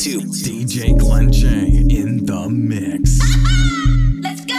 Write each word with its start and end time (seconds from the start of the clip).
2022. 0.00 0.20
DJ 0.48 0.98
Glen 0.98 1.30
J 1.30 1.46
in 1.94 2.24
the 2.24 2.48
mix. 2.48 3.20
Let's 4.22 4.40
go! 4.46 4.54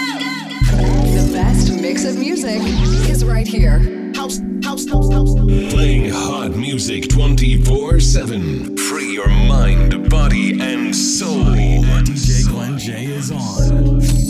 The 0.77 1.31
best 1.33 1.73
mix 1.81 2.05
of 2.05 2.19
music 2.19 2.61
is 3.09 3.25
right 3.25 3.47
here. 3.47 3.79
House, 4.13 4.39
house, 4.63 4.87
house, 4.87 5.11
house. 5.11 5.33
Playing 5.73 6.11
hot 6.11 6.51
music 6.51 7.09
24 7.09 7.99
7. 7.99 8.77
Free 8.77 9.13
your 9.13 9.29
mind, 9.29 10.11
body, 10.11 10.61
and 10.61 10.95
soul. 10.95 11.45
DJ 11.45 12.47
Glen 12.47 12.77
J 12.77 13.05
is 13.05 13.31
on. 13.31 14.20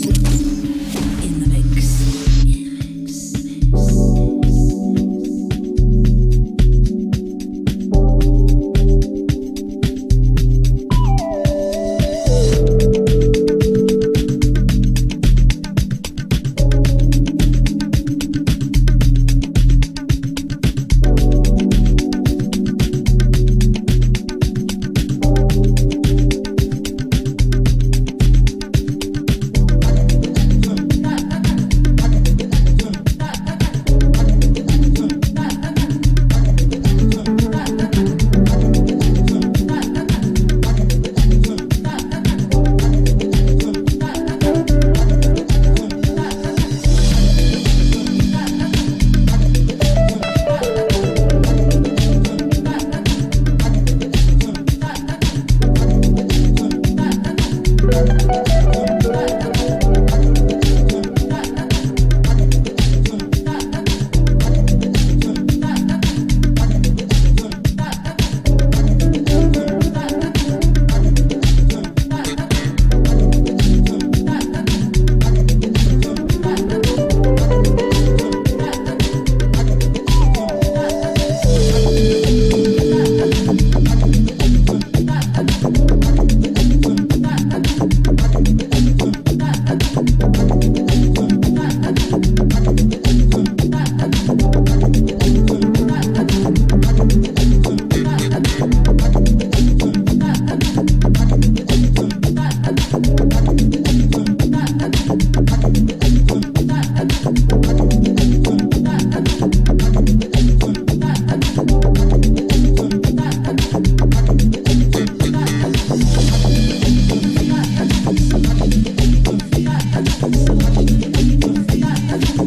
Thank 120.84 122.36
you. 122.36 122.41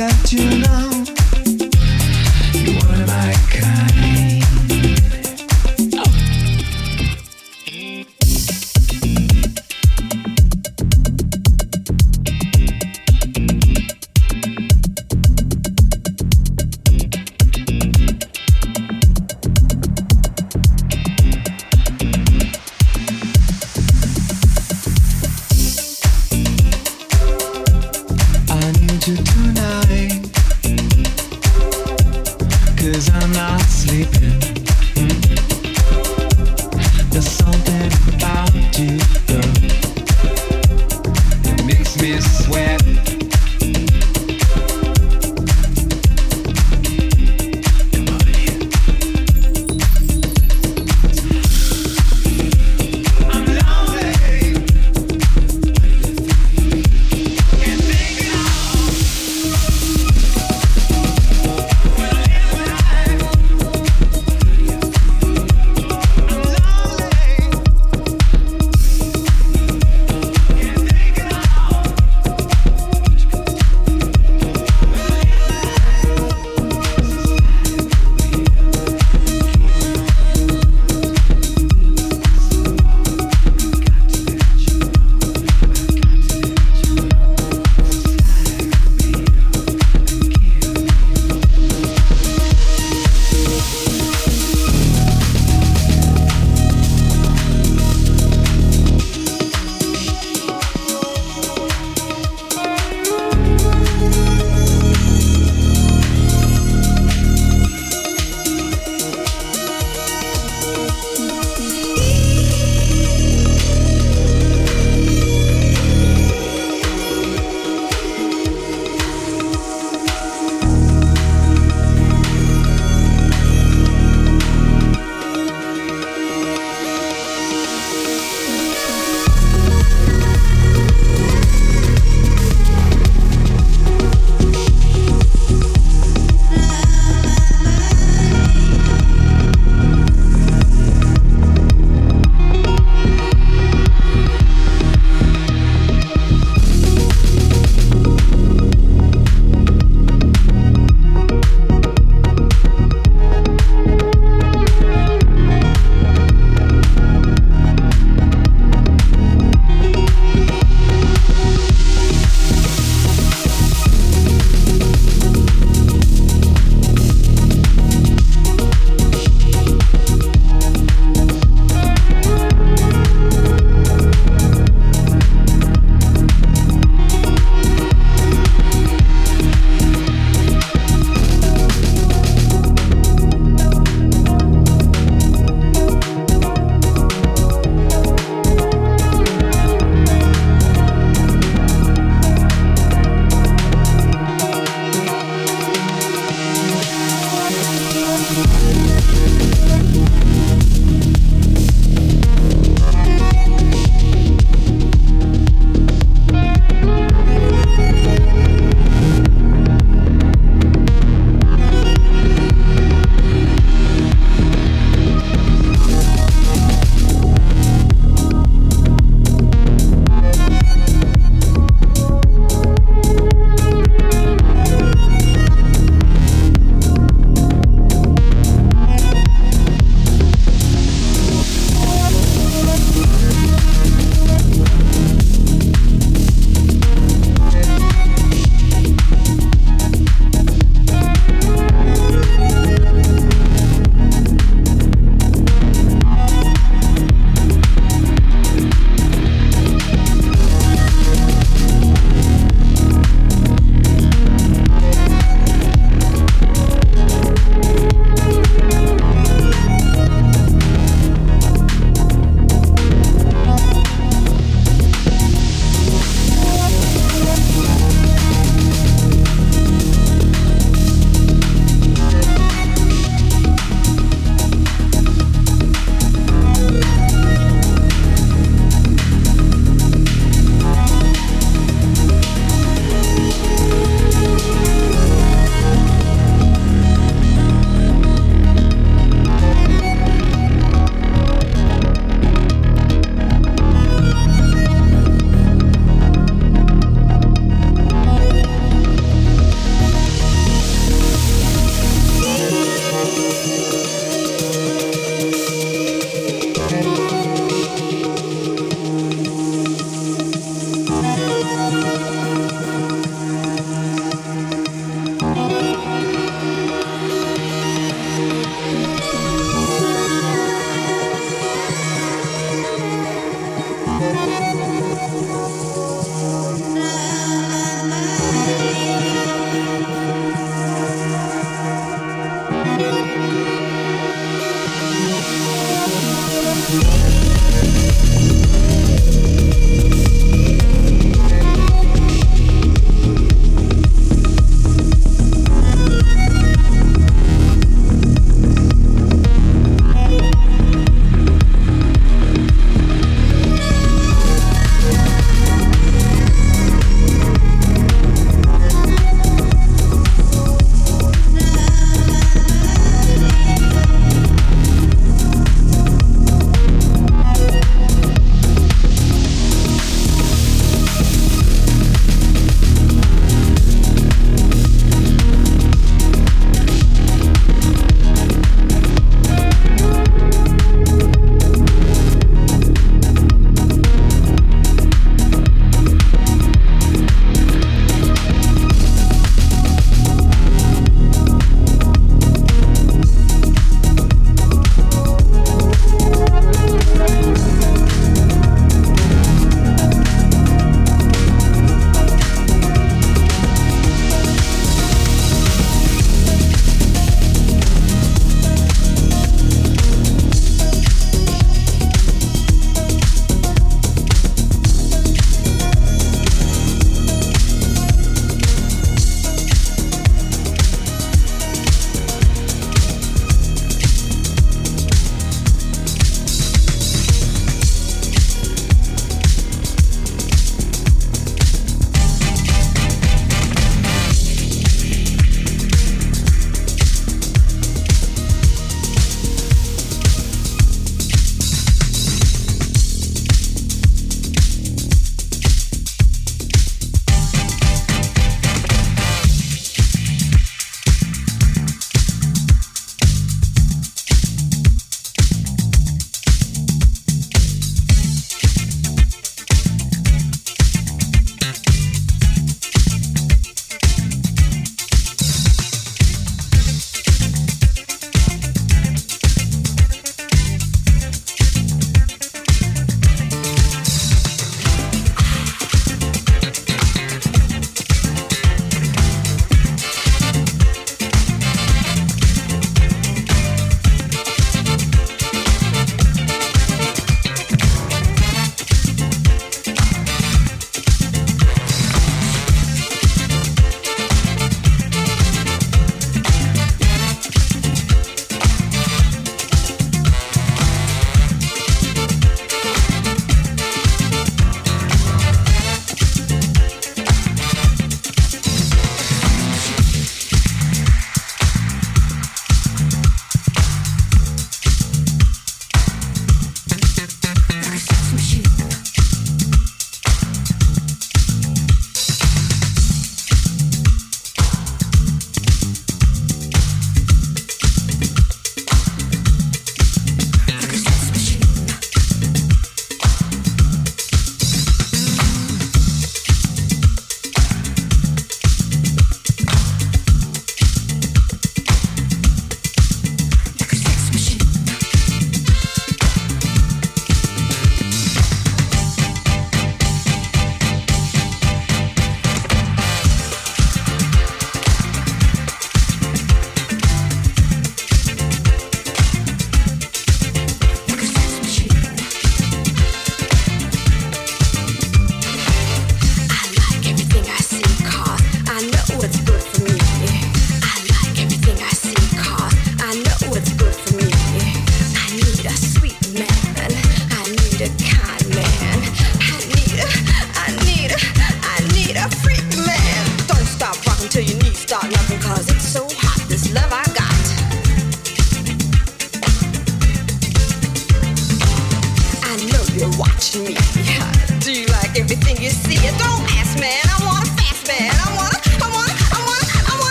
Let 0.00 0.32
you 0.32 0.60
know. 0.60 0.89